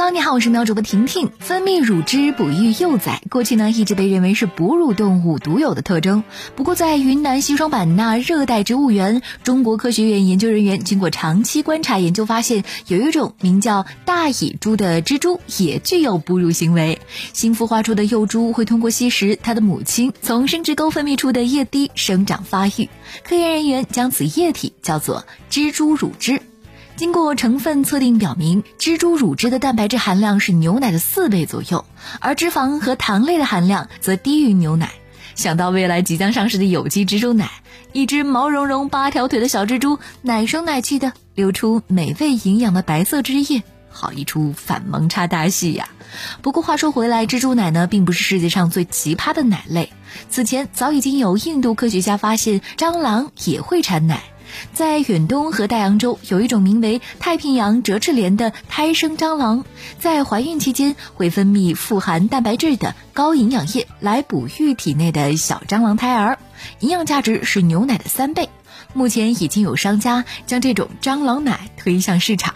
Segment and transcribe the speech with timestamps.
[0.00, 1.30] Hello，你好，我是苗主播婷婷。
[1.40, 6.24] 分泌乳汁哺育幼崽，过去呢一直被认为是哺乳动物独有的特征。
[6.56, 16.98] 不过，在云南西双版纳热带植物园，中国科学院研究人员经过长期观察研究，发现有一种名叫大蚁蛛的蜘蛛也具有哺乳行为。
[17.34, 22.88] 新孵化出的幼猪会通过吸食它的母亲从生殖沟分泌出的液滴生长发育。
[23.22, 26.40] 科研人员将此液体叫做蜘蛛乳汁。
[26.96, 31.84] 经过成分测定，表明蜘蛛乳汁的蛋白质含量是牛奶的四倍左右，
[32.20, 34.90] 而脂肪和糖类的含量则低于牛奶。
[35.34, 37.50] 想到未来即将上市的有机蜘蛛奶，
[37.92, 45.88] 一只毛茸茸、八条腿的小蜘蛛，奶声奶气的流出美味营养的白色汁液，好一出反萌差大戏呀！
[46.42, 49.90] 不过话说回来，蜘蛛奶呢并不是世界上最奇葩的奶类。
[50.28, 54.24] 此前早已经有印度科学家发现，蟑螂也会产奶。
[54.72, 59.64] 在远东和大洋洲，有一种名为太平洋折翅莲的胎生蟑螂，
[59.98, 66.38] 在怀孕期间会分泌富含蛋白质的高营养液来哺育体内的小蟑螂胎儿，
[66.80, 68.48] 营养价值是牛奶的三倍。
[68.92, 72.54] 目前已经有商家将这种蟑螂奶推向市场。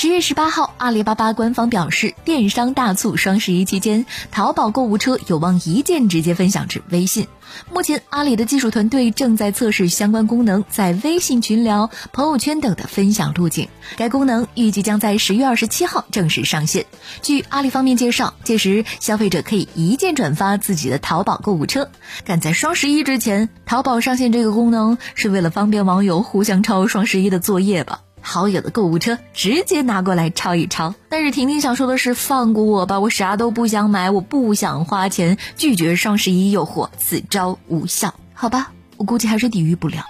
[0.00, 7.26] 十月十八号，阿里巴巴官方表示，电商大促双十一期间，淘宝购物车有望一键直接分享至微信。
[7.72, 13.68] 目前，阿里的技术团队正在测试相关功能在微信群聊、朋友圈等的分享路径。
[13.96, 16.86] 该功能预计将在十月二十七号正式上线。
[17.20, 21.90] 据阿里方面介绍，届时消费者可以一键转发自己的淘宝购物车。
[22.24, 28.02] 赶在双十一之前，淘宝上线这个功能，是为了方便网友互相抄双十一的作业吧？
[28.20, 38.14] 好友的购物车直接拿过来抄一抄，但是婷婷想说的是，放过我吧，我啥都不想买，我不想花钱，拒绝双十一诱惑，此招无效。
[38.34, 40.04] 好吧，我估计还是抵御不了。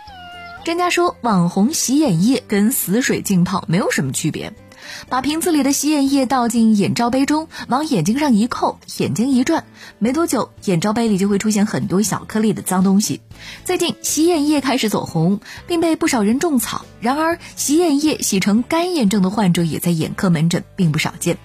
[0.65, 4.53] 专家说，网红洗眼液跟死水浸泡没有什么区别。
[5.09, 9.65] 把瓶子里的洗眼液倒进眼罩杯中，往眼睛上一扣，眼睛一转，
[9.99, 13.21] 没多久，眼罩杯里就会出现很多小颗粒的脏东西。
[13.65, 16.85] 最近，洗眼液开始走红，并被不少人种草。
[17.01, 21.39] 然而，洗眼液洗成干眼症的患者也在眼科门诊并不少见。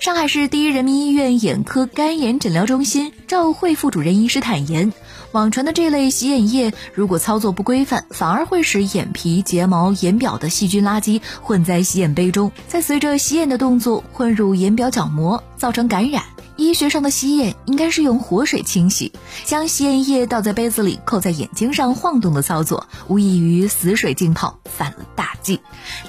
[0.00, 4.92] 上海市第一人民医院眼科干眼诊疗中心赵慧副主任医师坦言，
[5.32, 16.22] 网传的这类洗眼液如果操作不规范，反而会使眼皮、睫毛、眼表的细菌垃圾混在洗眼杯中，再随着洗眼的动作混入眼表角膜，造成感染。
[16.56, 19.12] 医学上的洗眼应该是用活水清洗，
[19.44, 25.60] 将洗眼液倒在杯子里，扣在眼睛上晃动的操作，无异于死水浸泡，犯了大忌。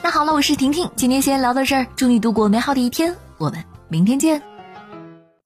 [0.02, 3.16] 那好了，我是婷婷，今天先聊到这儿，祝你度过美好的一天。
[3.38, 4.59] 我们明天见。